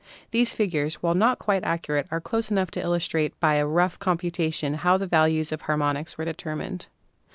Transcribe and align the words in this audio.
(These 0.31 0.55
figures, 0.55 0.95
while 1.03 1.13
not 1.13 1.37
quite 1.37 1.63
accurate, 1.63 2.07
are 2.09 2.19
close 2.19 2.49
enough 2.49 2.71
to 2.71 2.81
illustrate 2.81 3.39
by 3.39 3.57
a 3.57 3.67
rough 3.67 3.99
computation 3.99 4.73
how 4.81 4.97
the 4.97 5.05
values 5.05 5.51
of 5.51 5.61
harmonics 5.61 6.17
were 6.17 6.25
determined.) 6.25 6.87